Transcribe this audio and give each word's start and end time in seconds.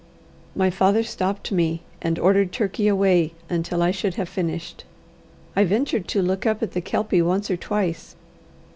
My 0.55 0.71
father 0.71 1.03
stopped 1.03 1.51
me, 1.51 1.83
and 2.01 2.17
ordered 2.17 2.51
Turkey 2.51 2.87
away 2.87 3.33
until 3.51 3.83
I 3.83 3.91
should 3.91 4.15
have 4.15 4.27
finished. 4.29 4.83
I 5.55 5.63
ventured 5.63 6.07
to 6.07 6.23
look 6.23 6.43
up 6.43 6.63
at 6.63 6.71
the 6.71 6.81
Kelpie 6.81 7.21
once 7.21 7.51
or 7.51 7.57
twice. 7.57 8.15